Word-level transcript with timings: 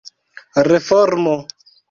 reformo 0.69 1.35